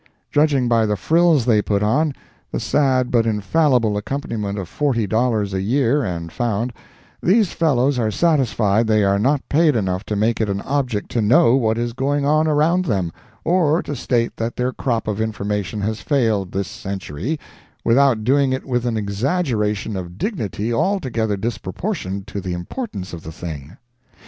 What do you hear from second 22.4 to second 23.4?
the importance of the